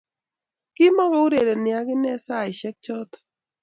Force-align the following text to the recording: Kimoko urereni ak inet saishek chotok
Kimoko 0.75 1.17
urereni 1.27 1.71
ak 1.79 1.87
inet 1.93 2.21
saishek 2.25 2.75
chotok 2.85 3.21